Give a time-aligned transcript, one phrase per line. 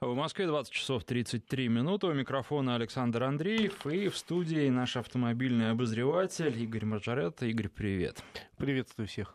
[0.00, 2.06] В Москве 20 часов 33 минуты.
[2.06, 3.84] У микрофона Александр Андреев.
[3.84, 7.42] И в студии наш автомобильный обозреватель Игорь Маржарет.
[7.42, 8.22] Игорь, привет.
[8.58, 9.34] Приветствую всех.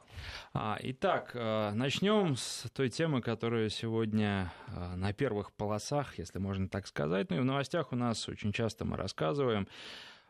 [0.54, 6.70] А, итак, э, начнем с той темы, которая сегодня э, на первых полосах, если можно
[6.70, 7.30] так сказать.
[7.30, 9.68] Ну и в новостях у нас очень часто мы рассказываем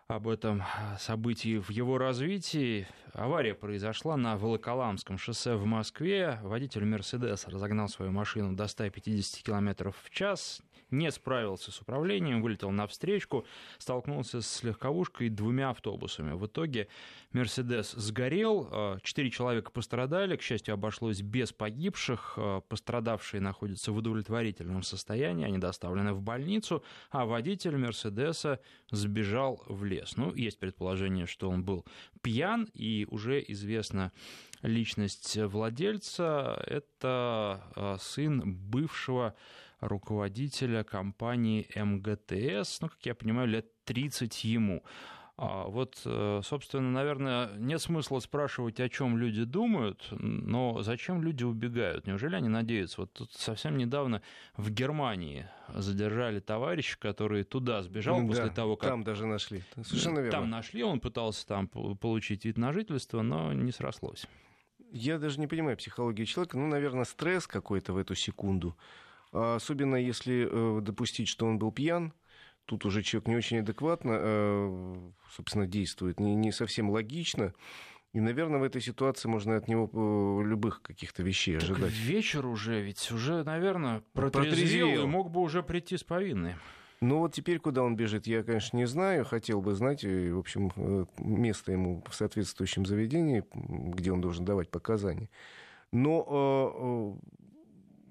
[0.08, 0.64] об этом
[1.00, 2.88] событии в его развитии.
[3.14, 6.40] Авария произошла на Волоколамском шоссе в Москве.
[6.44, 12.72] Водитель «Мерседеса» разогнал свою машину до 150 км в час, не справился с управлением, вылетел
[12.72, 13.46] на встречку,
[13.78, 16.34] столкнулся с легковушкой и двумя автобусами.
[16.34, 16.88] В итоге
[17.32, 22.38] «Мерседес» сгорел, четыре человека пострадали, к счастью, обошлось без погибших.
[22.68, 28.60] Пострадавшие находятся в удовлетворительном состоянии, они доставлены в больницу, а водитель «Мерседеса»
[28.92, 29.93] сбежал в лес.
[30.16, 31.86] Ну, есть предположение, что он был
[32.22, 34.12] пьян, и уже известна
[34.62, 36.64] личность владельца.
[36.68, 39.36] Это а, сын бывшего
[39.80, 44.84] руководителя компании МГТС, ну, как я понимаю, лет 30 ему.
[45.36, 51.44] А вот, э, собственно, наверное, нет смысла спрашивать, о чем люди думают, но зачем люди
[51.44, 52.06] убегают?
[52.06, 53.02] Неужели они надеются?
[53.02, 54.22] Вот тут совсем недавно
[54.58, 58.92] в Германии задержали товарища, который туда сбежал да, после того, как...
[58.92, 59.64] Там даже нашли.
[59.82, 60.32] Совершенно верно.
[60.32, 64.28] Там нашли, он пытался там получить вид на жительство, но не срослось.
[64.92, 66.60] Я даже не понимаю психологию человека.
[66.60, 68.78] Ну, наверное, стресс какой-то в эту секунду.
[69.32, 72.14] А особенно если э, допустить, что он был пьян,
[72.66, 74.96] тут уже человек не очень адекватно, э,
[75.32, 77.54] собственно, действует, не, не совсем логично.
[78.14, 81.92] И, наверное, в этой ситуации можно от него э, любых каких-то вещей так ожидать.
[81.92, 86.56] вечер уже, ведь уже, наверное, протрезвел, протрезвел и мог бы уже прийти с повинной.
[87.02, 89.26] Ну вот теперь куда он бежит, я, конечно, не знаю.
[89.26, 90.72] Хотел бы знать, и, в общем,
[91.18, 95.30] место ему в соответствующем заведении, где он должен давать показания.
[95.92, 97.20] Но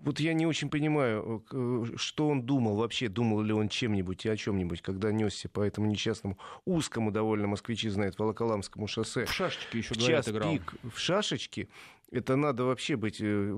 [0.02, 4.28] вот я не очень понимаю, э, что он думал вообще, думал ли он чем-нибудь и
[4.28, 9.24] о чем-нибудь, когда несся по этому несчастному узкому довольно, москвичи знают, Волоколамскому шоссе.
[9.24, 10.52] В шашечке еще, говорят, час играл.
[10.52, 11.68] пик в шашечке
[12.12, 13.52] это надо вообще быть э,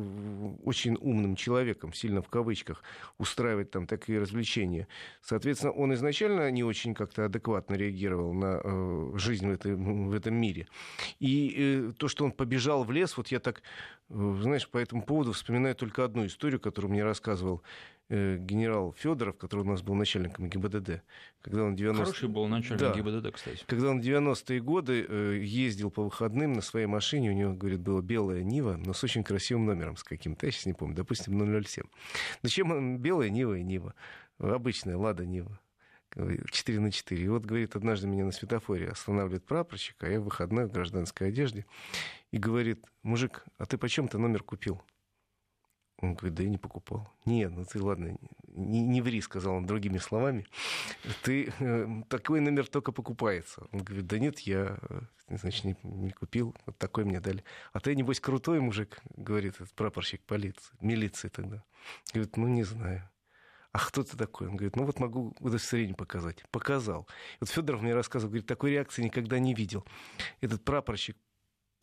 [0.62, 2.82] очень умным человеком, сильно в кавычках,
[3.18, 4.86] устраивать там такие развлечения.
[5.20, 10.34] Соответственно, он изначально не очень как-то адекватно реагировал на э, жизнь в, этой, в этом
[10.34, 10.68] мире.
[11.18, 13.62] И э, то, что он побежал в лес, вот я так,
[14.08, 17.62] знаешь, по этому поводу вспоминаю только одну историю, которую мне рассказывал
[18.10, 21.02] Э, генерал Федоров, который у нас был начальником ГИБДД,
[21.40, 22.04] когда он 90...
[22.04, 22.92] Хороший был начальник да.
[22.92, 23.64] ГИБДД, кстати.
[23.66, 27.80] Когда он в 90-е годы э, ездил по выходным на своей машине, у него, говорит,
[27.80, 31.64] была белая Нива, но с очень красивым номером, с каким-то, я сейчас не помню, допустим,
[31.64, 31.84] 007.
[32.42, 33.94] Зачем он белая Нива и Нива?
[34.38, 35.58] Обычная Лада Нива.
[36.14, 37.24] 4 на 4.
[37.24, 41.28] И вот, говорит, однажды меня на светофоре останавливает прапорщик, а я в выходной в гражданской
[41.28, 41.64] одежде,
[42.32, 44.82] и говорит, мужик, а ты почем-то номер купил?
[45.98, 47.08] Он говорит, да я не покупал.
[47.24, 48.16] Нет, ну ты ладно,
[48.48, 50.46] не, не ври, сказал он другими словами.
[51.22, 53.66] Ты э, такой номер только покупается.
[53.72, 57.44] Он говорит, да нет, я, э, значит, не, не купил, вот такой мне дали.
[57.72, 61.62] А ты, небось, крутой мужик, говорит этот прапорщик полиции, милиции тогда.
[62.12, 63.08] Говорит, ну не знаю.
[63.74, 64.46] А кто ты такой?
[64.46, 66.44] Он говорит, ну вот могу удостоверение показать.
[66.52, 67.08] Показал.
[67.40, 69.84] Вот Федоров мне рассказывал, говорит, такой реакции никогда не видел.
[70.40, 71.16] Этот прапорщик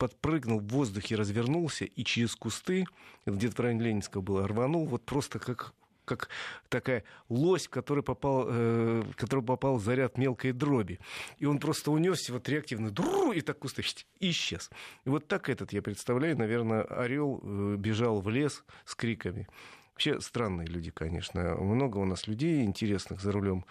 [0.02, 2.86] подпрыгнул в воздухе, развернулся и через кусты,
[3.24, 5.72] где-то в районе Ленинского было, рванул вот просто как
[6.04, 6.28] как
[6.68, 10.98] такая лось, в которой попал, э, который попал заряд мелкой дроби.
[11.38, 12.92] И он просто унесся вот реактивно,
[13.32, 13.84] и так кусты
[14.18, 14.68] исчез.
[15.04, 19.46] И вот так этот, я представляю, наверное, орел э, бежал в лес с криками.
[19.92, 21.54] Вообще странные люди, конечно.
[21.54, 23.64] Много у нас людей интересных за рулем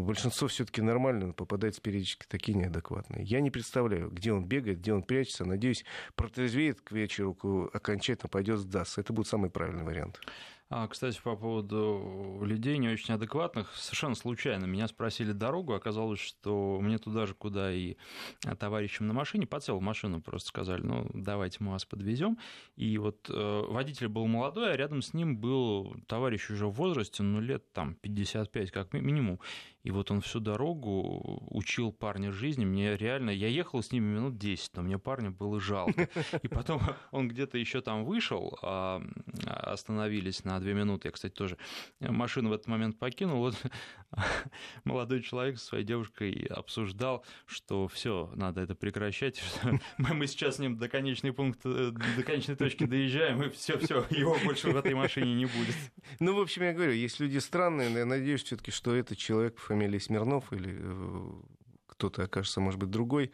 [0.00, 3.24] большинство все-таки нормально попадается периодически такие неадекватные.
[3.24, 5.44] Я не представляю, где он бегает, где он прячется.
[5.44, 5.84] Надеюсь,
[6.16, 9.00] протрезвеет к вечеру, окончательно пойдет сдастся.
[9.00, 10.20] Это будет самый правильный вариант.
[10.70, 16.78] А, кстати, по поводу людей не очень адекватных, совершенно случайно меня спросили дорогу, оказалось, что
[16.80, 17.96] мне туда же, куда и
[18.58, 22.38] товарищам на машине, подсел машину, просто сказали, ну, давайте мы вас подвезем.
[22.76, 27.22] И вот э, водитель был молодой, а рядом с ним был товарищ уже в возрасте,
[27.22, 29.40] ну, лет там 55 как минимум.
[29.84, 32.64] И вот он всю дорогу учил парня жизни.
[32.64, 33.28] Мне реально...
[33.28, 36.08] Я ехал с ними минут 10, но мне парня было жалко.
[36.42, 39.02] И потом он где-то еще там вышел, а,
[39.44, 41.08] остановились на две минуты.
[41.08, 41.58] Я, кстати, тоже
[42.00, 43.38] машину в этот момент покинул.
[43.38, 43.56] Вот
[44.84, 49.42] молодой человек со своей девушкой обсуждал, что все, надо это прекращать.
[49.98, 54.36] Мы сейчас с ним до конечной пункта, до конечной точки доезжаем, и все, все, его
[54.44, 55.76] больше в этой машине не будет.
[56.20, 59.58] Ну, в общем, я говорю, есть люди странные, но я надеюсь все-таки, что этот человек
[59.58, 61.42] фамилии Смирнов или э,
[61.86, 63.32] кто-то окажется, может быть, другой,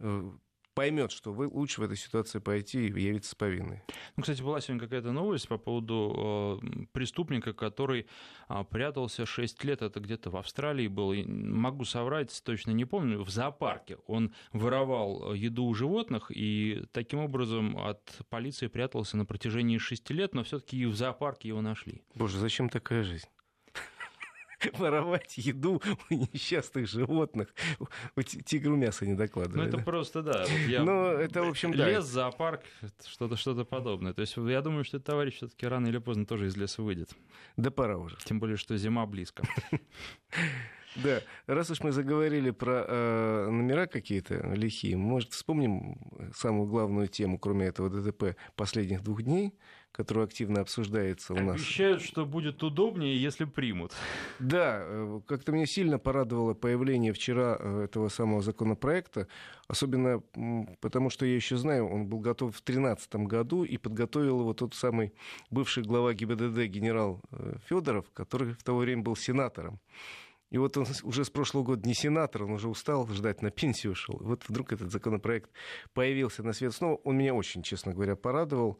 [0.00, 0.32] э,
[0.74, 3.82] поймет, что вы лучше в этой ситуации пойти и явиться с повинной.
[4.16, 8.06] Ну, кстати, была сегодня какая-то новость по поводу э, преступника, который
[8.48, 13.30] э, прятался 6 лет, это где-то в Австралии был, могу соврать, точно не помню, в
[13.30, 13.98] зоопарке.
[14.06, 20.34] Он воровал еду у животных и таким образом от полиции прятался на протяжении 6 лет,
[20.34, 22.02] но все-таки и в зоопарке его нашли.
[22.14, 23.28] Боже, зачем такая жизнь?
[24.78, 25.80] воровать еду
[26.10, 27.54] у несчастных животных.
[28.44, 29.62] Тигру мясо не докладывали.
[29.62, 29.82] Ну, это да?
[29.82, 30.42] просто, да.
[30.42, 30.82] Вот я...
[30.82, 31.88] Ну, это, в общем, да.
[31.88, 32.62] Лес, зоопарк,
[33.06, 34.12] что-то что подобное.
[34.12, 37.10] То есть я думаю, что этот товарищ все-таки рано или поздно тоже из леса выйдет.
[37.56, 38.16] Да пора уже.
[38.24, 39.44] Тем более, что зима близко.
[40.96, 45.96] Да, раз уж мы заговорили про э, номера какие-то лихие, может, вспомним
[46.34, 49.54] самую главную тему, кроме этого ДТП последних двух дней–
[49.92, 51.56] который активно обсуждается у нас.
[51.56, 53.92] Обещают, что будет удобнее, если примут.
[54.38, 59.28] Да, э, как-то мне сильно порадовало появление вчера э, этого самого законопроекта,
[59.68, 60.22] особенно
[60.80, 64.74] потому, что я еще знаю, он был готов в 2013 году и подготовил его тот
[64.74, 65.12] самый
[65.50, 69.78] бывший глава ГИБДД генерал э, Федоров, который в то время был сенатором.
[70.52, 73.92] И вот он уже с прошлого года не сенатор, он уже устал ждать, на пенсию
[73.92, 74.18] ушел.
[74.20, 75.50] Вот вдруг этот законопроект
[75.94, 76.96] появился на свет снова.
[77.04, 78.78] Он меня очень, честно говоря, порадовал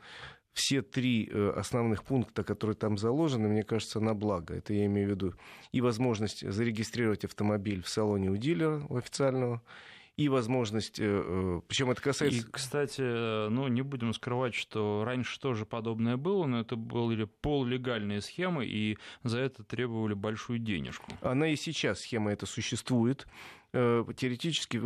[0.53, 4.55] все три э, основных пункта, которые там заложены, мне кажется, на благо.
[4.55, 5.35] Это я имею в виду
[5.73, 9.63] и возможность зарегистрировать автомобиль в салоне у дилера у официального,
[10.19, 12.41] и возможность, э, э, причем это касается...
[12.41, 13.01] И, кстати,
[13.49, 18.99] ну, не будем скрывать, что раньше тоже подобное было, но это были полулегальные схемы, и
[19.25, 21.11] за это требовали большую денежку.
[21.23, 23.27] Она и сейчас, схема эта существует.
[23.73, 24.77] Теоретически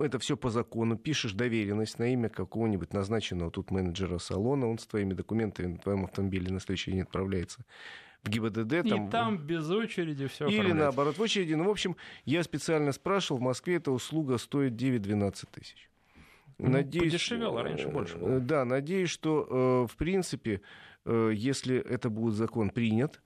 [0.00, 0.96] это все по закону.
[0.96, 6.04] Пишешь доверенность на имя какого-нибудь назначенного тут менеджера салона, он с твоими документами на твоем
[6.04, 7.64] автомобиле на следующий день отправляется
[8.22, 8.88] в ГИБДД.
[8.88, 9.08] Там...
[9.08, 11.54] И там без очереди все Или наоборот, в очереди.
[11.54, 15.90] Ну, в общем, я специально спрашивал, в Москве эта услуга стоит 9-12 тысяч.
[16.58, 18.36] Ну, надеюсь, подешевело, раньше больше было.
[18.36, 20.60] Э, да, надеюсь, что, э, в принципе,
[21.06, 23.22] э, если это будет закон принят,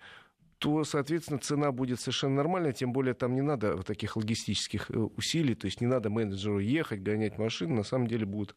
[0.65, 5.55] то, соответственно, цена будет совершенно нормальная, тем более там не надо таких логистических э, усилий,
[5.55, 8.57] то есть не надо менеджеру ехать, гонять машину, на самом деле будет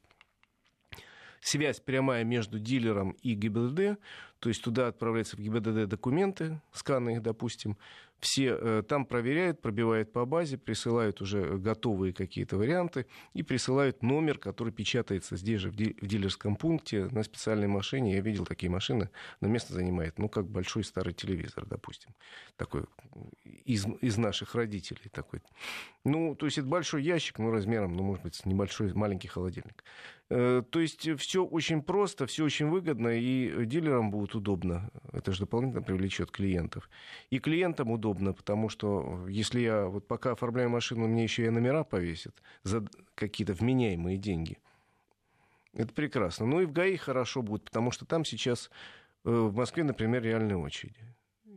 [1.42, 4.00] связь прямая между дилером и ГИБДД,
[4.39, 7.77] то есть туда отправляются в ГИБДД документы, сканы их, допустим,
[8.19, 14.39] все э, там проверяют, пробивают по базе, присылают уже готовые какие-то варианты и присылают номер,
[14.39, 18.15] который печатается здесь же, в дилерском пункте, на специальной машине.
[18.15, 22.15] Я видел такие машины, но место занимает, ну, как большой старый телевизор, допустим,
[22.55, 22.85] такой
[23.65, 25.41] из, из наших родителей такой.
[26.03, 29.83] Ну, то есть это большой ящик, ну, размером, ну, может быть, небольшой, маленький холодильник.
[30.29, 34.89] Э, то есть все очень просто, все очень выгодно, и дилерам будет удобно.
[35.13, 36.89] Это же дополнительно привлечет клиентов.
[37.29, 41.83] И клиентам удобно, потому что если я вот пока оформляю машину, мне еще и номера
[41.83, 42.85] повесят за
[43.15, 44.57] какие-то вменяемые деньги.
[45.74, 46.45] Это прекрасно.
[46.45, 48.69] Ну и в ГАИ хорошо будет, потому что там сейчас
[49.25, 51.00] э, в Москве, например, реальные очереди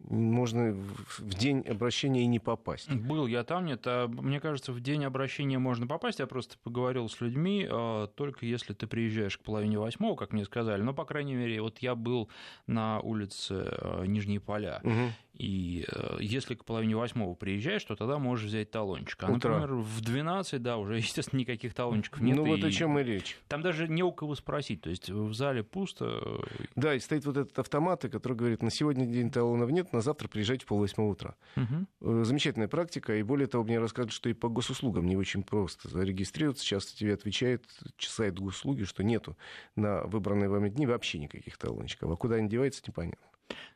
[0.08, 2.90] можно в день обращения и не попасть.
[2.92, 3.82] Был я там, нет.
[3.86, 6.18] А, мне кажется, в день обращения можно попасть.
[6.18, 10.44] Я просто поговорил с людьми, а, только если ты приезжаешь к половине восьмого, как мне
[10.44, 10.82] сказали.
[10.82, 12.30] Но, по крайней мере, вот я был
[12.66, 14.80] на улице а, Нижние Поля.
[14.84, 15.12] Угу.
[15.40, 19.22] И э, если к половине восьмого приезжаешь, то тогда можешь взять талончик.
[19.22, 19.58] А, Утро.
[19.58, 22.36] например, в 12, да, уже, естественно, никаких талончиков нет.
[22.36, 23.38] Ну, вот о чем и речь.
[23.48, 24.82] Там даже не у кого спросить.
[24.82, 26.42] То есть в зале пусто.
[26.76, 30.28] Да, и стоит вот этот автомат, который говорит, на сегодня день талонов нет, на завтра
[30.28, 31.36] приезжайте в полвосьмого утра.
[31.56, 32.24] Угу.
[32.24, 33.16] Замечательная практика.
[33.16, 36.64] И более того, мне рассказывают, что и по госуслугам не очень просто зарегистрироваться.
[36.64, 37.64] Часто тебе отвечает
[37.98, 39.36] сайт госуслуги, что нету
[39.76, 42.10] на выбранные вами дни вообще никаких талончиков.
[42.10, 43.30] А куда они деваются, непонятно.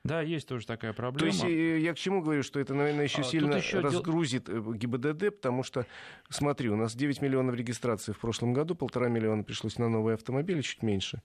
[0.04, 1.18] Да, есть тоже такая проблема.
[1.18, 4.44] То есть э, я к чему говорю, что это, наверное, еще а, сильно еще разгрузит
[4.46, 4.72] дел...
[4.72, 5.86] Э, ГИБДД, потому что,
[6.28, 10.60] смотри, у нас 9 миллионов регистраций в прошлом году, полтора миллиона пришлось на новые автомобили,
[10.60, 11.22] чуть меньше.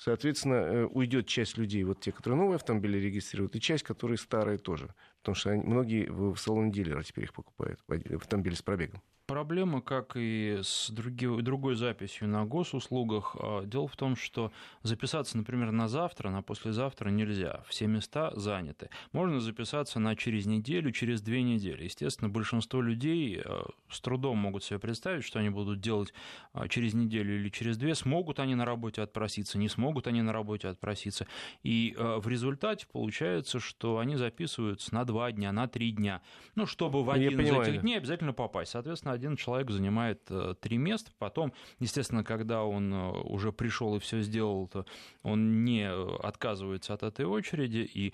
[0.00, 4.56] Соответственно, э, уйдет часть людей, вот те, которые новые автомобили регистрируют, и часть, которые старые
[4.56, 4.94] тоже.
[5.18, 7.78] Потому что они, многие в салоне дилера теперь их покупают,
[8.10, 13.36] автомобили с пробегом проблема, как и с други, другой записью на госуслугах.
[13.38, 14.50] А, дело в том, что
[14.82, 17.62] записаться, например, на завтра, на послезавтра нельзя.
[17.68, 18.90] Все места заняты.
[19.12, 21.84] Можно записаться на через неделю, через две недели.
[21.84, 26.12] Естественно, большинство людей а, с трудом могут себе представить, что они будут делать
[26.52, 27.94] а, через неделю или через две.
[27.94, 31.26] Смогут они на работе отпроситься, не смогут они на работе отпроситься.
[31.62, 36.22] И в результате получается, что они записываются на два дня, на три дня.
[36.54, 38.72] Ну, чтобы в один из этих дней обязательно попасть.
[38.72, 41.10] Соответственно, один человек занимает э, три места.
[41.18, 44.86] Потом, естественно, когда он э, уже пришел и все сделал, то
[45.22, 48.12] он не отказывается от этой очереди, и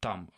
[0.00, 0.30] там,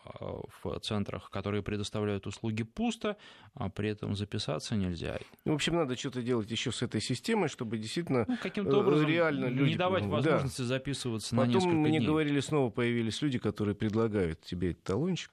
[0.62, 3.16] в центрах, которые предоставляют услуги, пусто,
[3.54, 5.18] а при этом записаться нельзя.
[5.44, 9.08] Ну, в общем, надо что-то делать еще с этой системой, чтобы действительно ну, каким-то образом
[9.08, 9.70] реально люди...
[9.70, 10.66] не давать возможности да.
[10.74, 12.06] Записываться Потом на несколько мне дней.
[12.06, 15.30] говорили, снова появились люди, которые предлагают тебе этот талончик,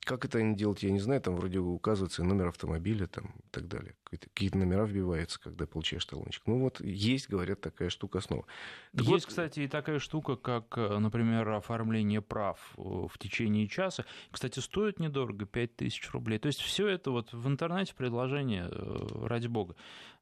[0.00, 3.68] как это они делают, я не знаю, там вроде указывается номер автомобиля там, и так
[3.68, 3.94] далее.
[4.10, 6.42] Какие-то номера вбиваются, когда получаешь талончик.
[6.46, 8.44] Ну вот есть, говорят, такая штука снова.
[8.92, 9.26] Так есть, вот...
[9.26, 14.04] кстати, и такая штука, как, например, оформление прав э, в течение часа.
[14.30, 16.38] Кстати, стоит недорого, 5000 рублей.
[16.38, 19.76] То есть все это вот в интернете предложение, э, ради бога.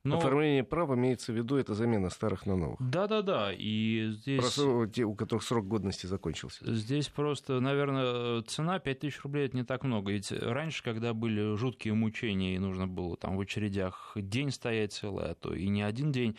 [0.05, 0.19] Но...
[0.19, 2.77] Оформление прав имеется в виду, это замена старых на новых.
[2.81, 4.41] Да-да-да, и здесь...
[4.41, 6.73] Просто те, у которых срок годности закончился.
[6.73, 10.13] Здесь просто, наверное, цена 5000 рублей, это не так много.
[10.13, 13.41] Ведь раньше, когда были жуткие мучения, и нужно было там в
[13.79, 16.37] очередях день стоять целый, а то и не один день,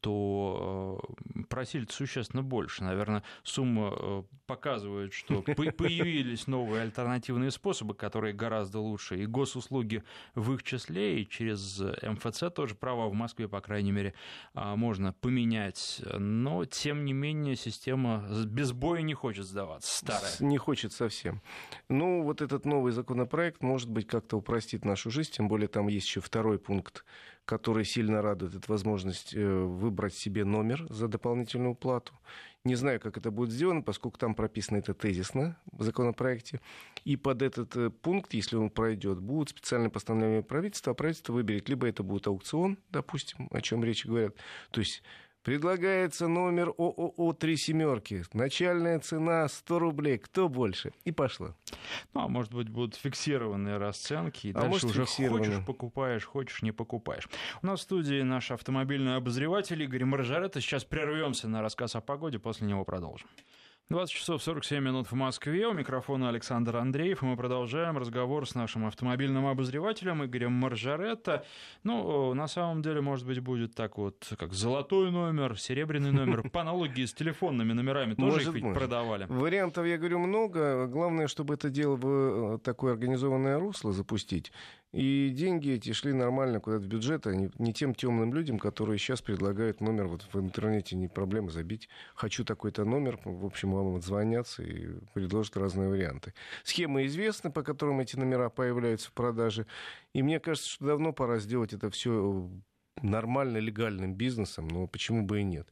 [0.00, 1.00] то
[1.34, 2.84] э, просили существенно больше.
[2.84, 5.42] Наверное, сумма э, показывает, что
[5.76, 9.22] появились новые альтернативные способы, которые гораздо лучше.
[9.22, 10.02] И госуслуги
[10.34, 14.14] в их числе, и через МФЦ тоже права в Москве, по крайней мере,
[14.54, 16.02] а, можно поменять.
[16.18, 20.32] Но, тем не менее, система без боя не хочет сдаваться, старая.
[20.40, 21.42] Не хочет совсем.
[21.88, 26.06] Ну, вот этот новый законопроект, может быть, как-то упростит нашу жизнь, тем более там есть
[26.06, 26.71] еще второй пункт,
[27.44, 32.14] который сильно радует, это возможность э, выбрать себе номер за дополнительную плату.
[32.64, 36.60] Не знаю, как это будет сделано, поскольку там прописано это тезисно в законопроекте.
[37.04, 41.68] И под этот э, пункт, если он пройдет, будут специальные постановления правительства, а правительство выберет,
[41.68, 44.36] либо это будет аукцион, допустим, о чем речь говорят,
[44.70, 45.02] то есть
[45.42, 48.22] Предлагается номер ООО «Три семерки».
[48.32, 50.18] Начальная цена 100 рублей.
[50.18, 50.92] Кто больше?
[51.04, 51.56] И пошло.
[52.14, 54.46] Ну, а может быть, будут фиксированные расценки.
[54.46, 57.28] И а дальше уже хочешь покупаешь, хочешь не покупаешь.
[57.60, 60.60] У нас в студии наш автомобильный обозреватель Игорь Маржарета.
[60.60, 63.26] Сейчас прервемся на рассказ о погоде, после него продолжим.
[63.90, 65.66] 20 часов 47 минут в Москве.
[65.66, 67.22] У микрофона Александр Андреев.
[67.22, 71.44] И мы продолжаем разговор с нашим автомобильным обозревателем Игорем Маржаретто.
[71.82, 76.48] Ну, на самом деле, может быть, будет так вот, как золотой номер, серебряный номер.
[76.52, 78.78] По аналогии с телефонными номерами тоже может, их ведь может.
[78.78, 79.26] продавали.
[79.28, 80.86] Вариантов, я говорю, много.
[80.86, 82.06] Главное, чтобы это дело в
[82.54, 84.52] э, такое организованное русло запустить.
[84.92, 88.98] И деньги эти шли нормально куда-то в бюджет, а не, не тем темным людям, которые
[88.98, 91.88] сейчас предлагают номер вот в интернете, не проблема забить.
[92.14, 96.34] Хочу такой-то номер, в общем, вам отзвонятся и предложат разные варианты.
[96.62, 99.66] Схемы известны, по которым эти номера появляются в продаже.
[100.12, 102.50] И мне кажется, что давно пора сделать это все
[103.00, 105.68] нормально, легальным бизнесом, но почему бы и нет.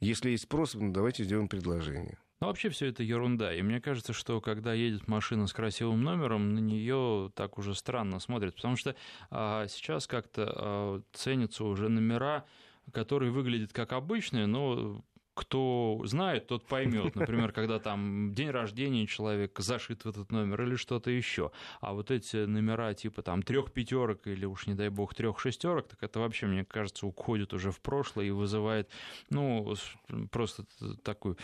[0.00, 2.16] Если есть спрос, ну, давайте сделаем предложение.
[2.40, 3.54] Но вообще все это ерунда.
[3.54, 8.18] И мне кажется, что когда едет машина с красивым номером, на нее так уже странно
[8.20, 8.54] смотрят.
[8.56, 8.96] Потому что
[9.30, 12.44] а, сейчас как-то а, ценятся уже номера,
[12.92, 15.02] которые выглядят как обычные, но
[15.34, 17.14] кто знает, тот поймет.
[17.16, 21.50] Например, когда там день рождения человека зашит в этот номер или что-то еще.
[21.80, 25.88] А вот эти номера типа там трех пятерок или уж не дай бог трех шестерок,
[25.88, 28.88] так это вообще, мне кажется, уходит уже в прошлое и вызывает,
[29.30, 29.74] ну,
[30.30, 30.64] просто
[31.02, 31.36] такую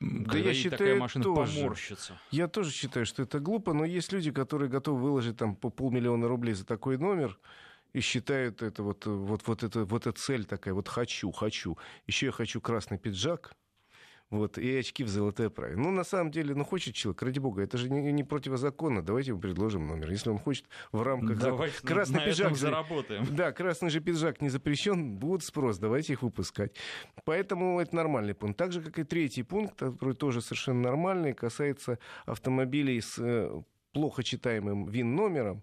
[0.00, 1.56] да я считаю, такая машина тоже.
[1.56, 2.20] поморщится.
[2.30, 6.28] Я тоже считаю, что это глупо, но есть люди, которые готовы выложить там по полмиллиона
[6.28, 7.38] рублей за такой номер
[7.94, 11.78] и считают это вот, вот, вот, это, вот эта цель такая, вот хочу, хочу.
[12.06, 13.54] Еще я хочу красный пиджак,
[14.30, 15.76] вот, и очки в золотой оправе.
[15.76, 19.30] Ну, на самом деле, ну, хочет человек, ради бога, это же не, не противозаконно, давайте
[19.30, 20.10] ему предложим номер.
[20.10, 21.38] Если он хочет в рамках...
[21.38, 23.24] Давайте красный на пиджак этом заработаем.
[23.36, 26.74] Да, красный же пиджак не запрещен, будет спрос, давайте их выпускать.
[27.24, 28.58] Поэтому это нормальный пункт.
[28.58, 34.24] Так же, как и третий пункт, который тоже совершенно нормальный, касается автомобилей с э, плохо
[34.24, 35.62] читаемым ВИН-номером.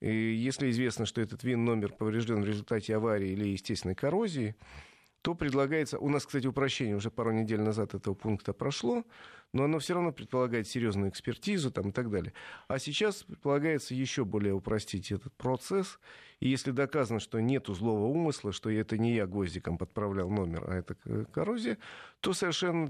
[0.00, 4.56] И если известно, что этот ВИН-номер поврежден в результате аварии или естественной коррозии,
[5.22, 5.98] то предлагается...
[5.98, 9.04] У нас, кстати, упрощение уже пару недель назад этого пункта прошло,
[9.52, 12.32] но оно все равно предполагает серьезную экспертизу там, и так далее.
[12.68, 15.98] А сейчас предполагается еще более упростить этот процесс.
[16.38, 20.74] И если доказано, что нет злого умысла, что это не я гвоздиком подправлял номер, а
[20.74, 20.94] это
[21.32, 21.76] коррозия,
[22.20, 22.86] то совершенно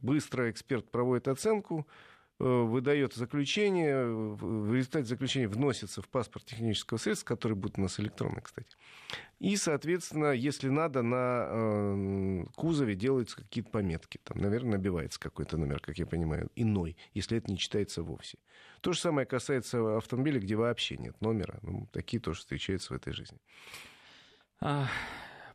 [0.00, 1.86] быстро эксперт проводит оценку,
[2.38, 8.42] выдает заключение, в результате заключения вносится в паспорт технического средства, который будет у нас электронный,
[8.42, 8.76] кстати.
[9.38, 14.18] И, соответственно, если надо, на э, кузове делаются какие-то пометки.
[14.24, 18.38] Там, наверное, набивается какой-то номер, как я понимаю, иной, если это не читается вовсе.
[18.80, 21.58] То же самое касается автомобилей, где вообще нет номера.
[21.62, 23.38] Ну, такие тоже встречаются в этой жизни.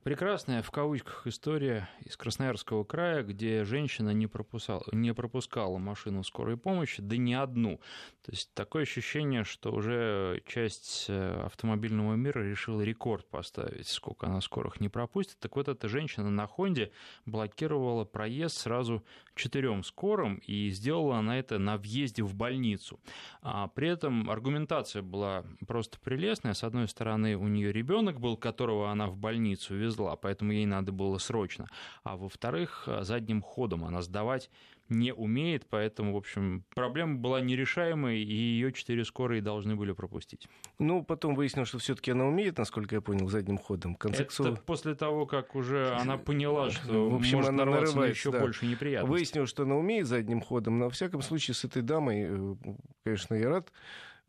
[0.04, 6.58] Прекрасная, в кавычках, история из Красноярского края, где женщина не пропускала, не пропускала машину скорой
[6.58, 7.80] помощи, да не одну.
[8.24, 14.42] То есть такое ощущение, что уже часть э, автомобильного мира решила рекорд поставить, сколько она
[14.42, 15.38] скорых не пропустит.
[15.40, 16.92] Так вот, эта женщина на Хонде
[17.26, 19.04] блокировала проезд сразу
[19.36, 23.00] четырем скорым, и сделала она это на въезде в больницу.
[23.42, 26.54] А при этом аргументация была просто прелестная.
[26.54, 30.92] С одной стороны, у нее ребенок был, которого она в больницу везла, поэтому ей надо
[30.92, 31.68] было срочно.
[32.04, 34.50] А во-вторых, задним ходом она сдавать
[34.90, 40.48] не умеет, поэтому, в общем, проблема была нерешаемой, и ее четыре скорые должны были пропустить.
[40.80, 43.96] Ну, потом выяснилось, что все-таки она умеет, насколько я понял, задним ходом.
[43.96, 48.06] конце Это после того, как уже она поняла, что в общем, может она нарывается на
[48.06, 48.40] еще да.
[48.40, 49.12] больше неприятностей.
[49.12, 52.56] Выяснилось, что она умеет задним ходом, но, во всяком случае, с этой дамой, э,
[53.04, 53.72] конечно, я рад,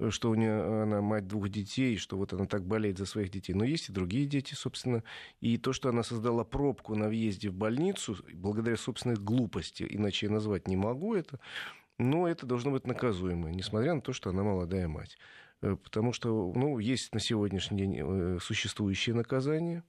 [0.09, 3.53] что у нее она мать двух детей, что вот она так болеет за своих детей.
[3.53, 5.05] Но есть и другие дети, собственно.
[5.41, 10.33] И то, что она создала пробку на въезде в больницу, благодаря собственной глупости, иначе я
[10.33, 11.39] назвать не могу это,
[11.99, 15.19] но это должно быть наказуемо, несмотря на то, что она молодая мать.
[15.61, 19.85] Э, потому что ну, есть на сегодняшний день э, существующее наказание,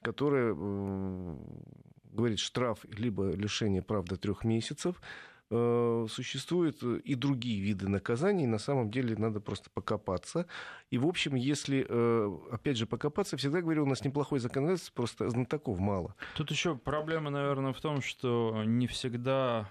[0.00, 1.36] которое э,
[2.04, 5.24] говорит штраф либо лишение прав до трех месяцев, Э,
[6.10, 8.46] существуют и другие виды наказаний.
[8.46, 10.46] На самом деле надо просто покопаться.
[10.90, 15.28] И, в общем, если, э, опять же, покопаться, всегда говорю, у нас неплохой законодательство, просто
[15.30, 16.14] знатоков мало.
[16.36, 19.68] Тут еще проблема, наверное, в том, что не всегда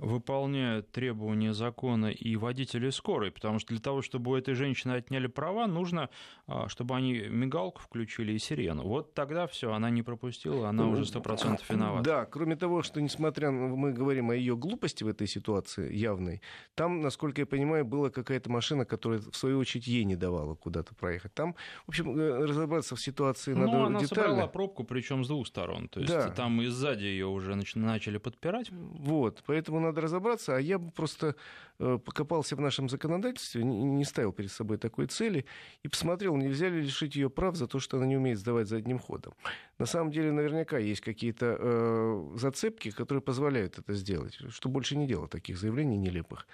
[0.00, 5.26] выполняют требования закона и водители скорой, потому что для того, чтобы у этой женщины отняли
[5.26, 6.08] права, нужно,
[6.46, 8.84] а, чтобы они мигалку включили и сирену.
[8.84, 12.02] Вот тогда все, она не пропустила, она уже сто процентов виновата.
[12.02, 16.40] Да, кроме того, что несмотря на, мы говорим о ее глупости в этой ситуации явной,
[16.74, 20.94] там, насколько я понимаю, была какая-то машина, которая в свою очередь ей не давала куда-то
[20.94, 21.34] проехать.
[21.34, 21.54] Там,
[21.84, 24.28] в общем, э, разобраться в ситуации ну, надо она детально.
[24.28, 26.30] собрала пробку, причем с двух сторон, то есть да.
[26.30, 28.70] там и сзади ее уже начали подпирать.
[28.70, 31.36] Вот, поэтому надо разобраться, а я бы просто
[31.78, 35.44] э, покопался в нашем законодательстве, не ставил перед собой такой цели,
[35.82, 38.98] и посмотрел, нельзя ли лишить ее прав за то, что она не умеет сдавать задним
[38.98, 39.34] ходом.
[39.78, 45.06] На самом деле, наверняка есть какие-то э, зацепки, которые позволяют это сделать, что больше не
[45.06, 46.46] делать таких заявлений нелепых.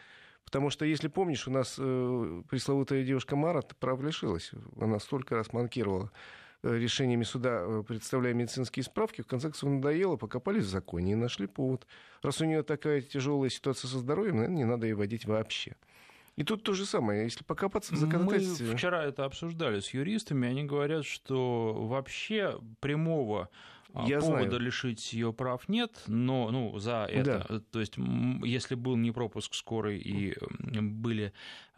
[0.47, 4.53] Потому что, если помнишь, у нас э, пресловутая девушка Мара прав лишилась.
[4.81, 6.13] Она столько раз манкировала
[6.63, 11.47] решениями суда, э, представляя медицинские справки, в конце концов надоело, покопались в законе и нашли
[11.47, 11.87] повод.
[12.23, 15.77] Раз у нее такая тяжелая ситуация со здоровьем, наверное, не надо ее водить вообще.
[16.37, 18.67] И тут то же самое, если покопаться в законодательстве...
[18.67, 23.49] Мы вчера это обсуждали с юристами, они говорят, что вообще прямого
[23.95, 24.61] а, Я повода знаю.
[24.61, 27.61] лишить ее прав нет, но ну, за это, да.
[27.71, 27.95] то есть
[28.45, 31.33] если был не пропуск скорой и были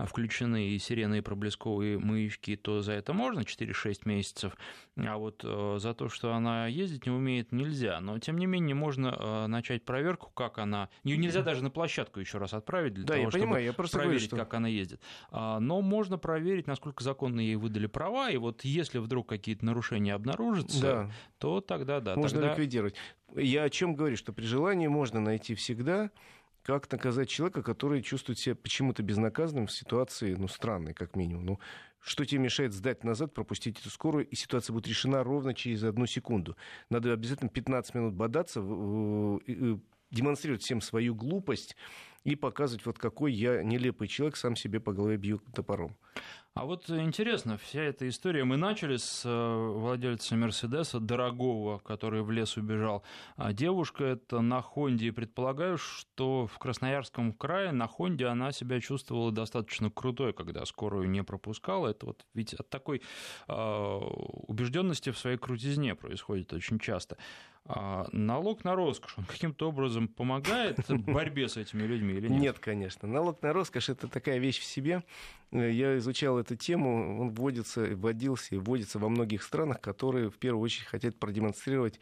[0.07, 4.57] включены и сирены, и проблесковые маячки, то за это можно 4-6 месяцев,
[4.97, 8.01] а вот э, за то, что она ездить не умеет, нельзя.
[8.01, 10.89] Но, тем не менее, можно э, начать проверку, как она...
[11.03, 13.73] Ее нельзя даже на площадку еще раз отправить для да, того, я чтобы понимаю, я
[13.73, 14.37] просто проверить, говорю, что...
[14.37, 15.01] как она ездит.
[15.31, 20.15] А, но можно проверить, насколько законно ей выдали права, и вот если вдруг какие-то нарушения
[20.15, 21.11] обнаружатся, да.
[21.39, 22.15] то тогда да.
[22.15, 22.53] Можно тогда...
[22.53, 22.95] ликвидировать.
[23.35, 26.11] Я о чем говорю, что при желании можно найти всегда
[26.69, 31.47] как наказать человека, который чувствует себя почему-то безнаказанным в ситуации, ну, странной, как минимум.
[31.47, 31.59] Ну,
[31.99, 36.05] что тебе мешает сдать назад, пропустить эту скорую, и ситуация будет решена ровно через одну
[36.05, 36.59] секунду.
[36.91, 38.61] Надо обязательно 15 минут бодаться,
[40.11, 41.75] демонстрировать всем свою глупость
[42.25, 45.97] и показывать, вот какой я нелепый человек, сам себе по голове бью топором.
[46.59, 52.33] А вот интересно, вся эта история, мы начали с э, владельца Мерседеса, дорогого, который в
[52.33, 53.05] лес убежал.
[53.37, 58.81] А девушка это на Хонде, и предполагаю, что в Красноярском крае на Хонде она себя
[58.81, 61.87] чувствовала достаточно крутой, когда скорую не пропускала.
[61.87, 63.03] Это вот ведь от такой
[63.47, 67.19] э, убежденности в своей крутизне происходит очень часто.
[67.71, 72.41] А налог на роскошь, он каким-то образом помогает в борьбе с этими людьми или нет?
[72.41, 73.07] Нет, конечно.
[73.07, 75.05] Налог на роскошь– это такая вещь в себе.
[75.51, 80.63] Я изучал эту тему, он вводится, вводился и вводится во многих странах, которые в первую
[80.63, 82.01] очередь хотят продемонстрировать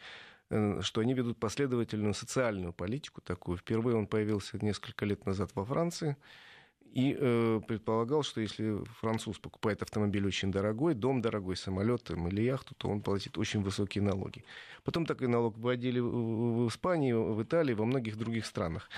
[0.49, 3.57] э, что они ведут последовательную социальную политику такую.
[3.57, 6.15] Впервые он появился несколько лет назад во Франции–
[6.97, 12.73] и э, предполагал, что если француз покупает автомобиль очень дорогой, дом дорогой, самолет или яхту,
[12.73, 14.43] то он платит очень высокие налоги.
[14.83, 18.89] Потом такой налог вводили в Испании, в Италии, во многих других странах.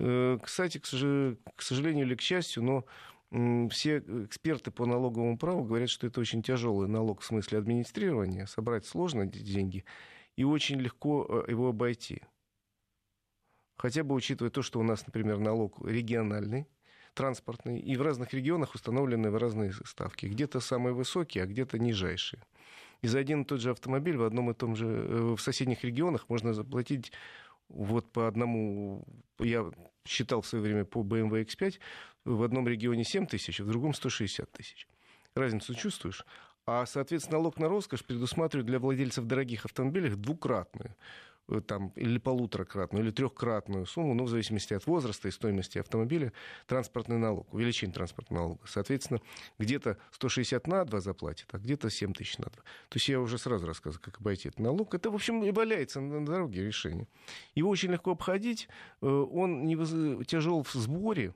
[0.00, 6.08] Э, кстати, к сожалению или к счастью, но все эксперты по налоговому праву говорят, что
[6.08, 9.84] это очень тяжелый налог в смысле администрирования, собрать сложно деньги,
[10.34, 12.20] и очень легко э, его обойти.
[13.76, 16.66] Хотя бы учитывая то, что у нас, например, налог региональный,
[17.14, 20.26] транспортный, и в разных регионах установлены в разные ставки.
[20.26, 22.42] Где-то самые высокие, а где-то нижайшие.
[23.02, 25.84] И за один и тот же автомобиль в одном и том же, э, в соседних
[25.84, 27.12] регионах можно заплатить
[27.68, 29.04] вот по одному,
[29.38, 29.70] я
[30.06, 31.78] считал в свое время по BMW X5,
[32.24, 34.86] в одном регионе 7 тысяч, в другом 160 тысяч.
[35.34, 36.24] Разницу чувствуешь?
[36.66, 40.94] А, соответственно, налог на роскошь предусматривает для владельцев дорогих автомобилей двукратную
[41.66, 46.32] там, или полуторакратную, или трехкратную сумму, ну, в зависимости от возраста и стоимости автомобиля,
[46.66, 48.66] транспортный налог, увеличение транспортного налога.
[48.66, 49.20] Соответственно,
[49.58, 52.52] где-то 160 на 2 заплатит, а где-то 7 тысяч на 2.
[52.52, 52.62] То
[52.94, 54.94] есть я уже сразу рассказываю, как обойти этот налог.
[54.94, 57.06] Это, в общем, и валяется на дороге решение.
[57.54, 58.68] Его очень легко обходить,
[59.02, 59.90] э, он не воз...
[60.26, 61.34] тяжел в сборе,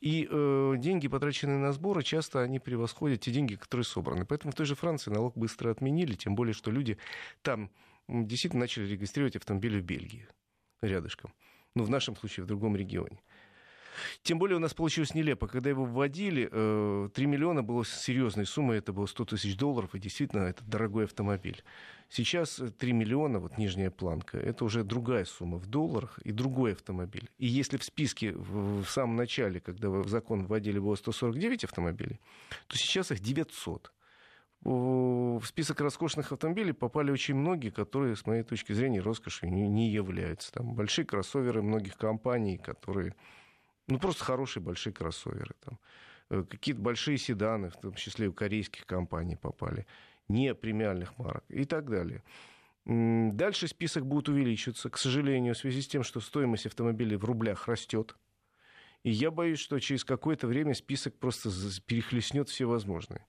[0.00, 4.26] и э, деньги, потраченные на сборы, часто они превосходят те деньги, которые собраны.
[4.26, 6.98] Поэтому в той же Франции налог быстро отменили, тем более, что люди
[7.42, 7.70] там
[8.08, 10.26] действительно начали регистрировать автомобили в Бельгии
[10.82, 11.32] рядышком.
[11.74, 13.20] Ну, в нашем случае, в другом регионе.
[14.22, 15.46] Тем более у нас получилось нелепо.
[15.46, 19.98] Когда его вводили, 3 э, миллиона было серьезной суммой, это было 100 тысяч долларов, и
[19.98, 21.62] действительно это дорогой автомобиль.
[22.08, 27.30] Сейчас 3 миллиона, вот нижняя планка, это уже другая сумма в долларах и другой автомобиль.
[27.38, 32.20] И если в списке в самом начале, когда в закон вводили было 149 автомобилей,
[32.66, 33.92] то сейчас их 900
[34.64, 40.52] в список роскошных автомобилей попали очень многие, которые, с моей точки зрения, роскошью не являются.
[40.52, 43.14] Там большие кроссоверы многих компаний, которые
[43.86, 45.54] ну, просто хорошие большие кроссоверы.
[45.64, 45.78] Там.
[46.30, 49.86] Э, какие-то большие седаны, в том числе у корейских компаний попали,
[50.28, 52.22] не премиальных марок и так далее.
[52.86, 57.66] Дальше список будет увеличиваться, к сожалению, в связи с тем, что стоимость автомобилей в рублях
[57.66, 58.16] растет.
[59.04, 61.50] И я боюсь, что через какое-то время список просто
[61.86, 63.26] перехлестнет все возможные.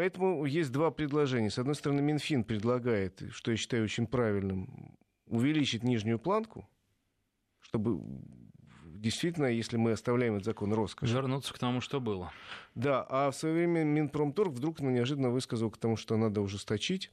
[0.00, 1.50] Поэтому есть два предложения.
[1.50, 6.66] С одной стороны, Минфин предлагает, что я считаю очень правильным, увеличить нижнюю планку,
[7.60, 8.00] чтобы
[8.82, 11.12] действительно, если мы оставляем этот закон роскоши...
[11.12, 12.32] Вернуться к тому, что было.
[12.74, 17.10] Да, а в свое время Минпромторг вдруг неожиданно высказал к тому, что надо ужесточить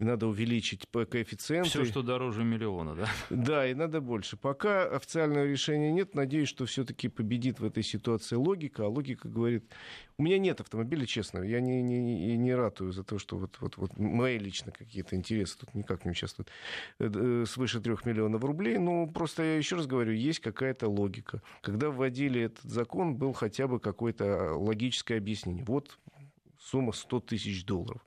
[0.00, 1.68] и надо увеличить коэффициенты.
[1.68, 3.08] Все, что дороже миллиона, да?
[3.28, 4.38] Да, и надо больше.
[4.38, 8.86] Пока официального решения нет, надеюсь, что все-таки победит в этой ситуации логика.
[8.86, 9.70] А логика говорит,
[10.16, 13.76] у меня нет автомобиля, честно, я не, не, не ратую за то, что вот, вот,
[13.76, 16.48] вот мои лично какие-то интересы тут никак не участвуют
[16.98, 18.78] э, э, свыше трех миллионов рублей.
[18.78, 21.42] Ну, просто я еще раз говорю, есть какая-то логика.
[21.60, 25.62] Когда вводили этот закон, был хотя бы какое-то логическое объяснение.
[25.62, 25.98] Вот
[26.58, 28.00] сумма 100 тысяч долларов.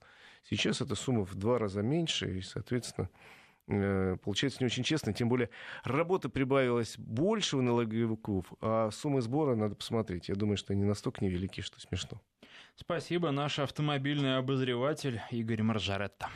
[0.49, 3.09] Сейчас эта сумма в два раза меньше, и, соответственно,
[3.67, 5.49] э, получается не очень честно, тем более
[5.83, 10.29] работа прибавилась больше у налоговиков, а суммы сбора надо посмотреть.
[10.29, 12.21] Я думаю, что они настолько невелики, что смешно.
[12.75, 16.29] Спасибо, наш автомобильный обозреватель Игорь Маржаретта.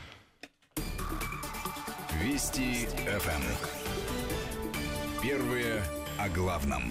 [2.23, 3.43] Вести ФМ.
[5.21, 5.83] Первые
[6.17, 6.83] о главном.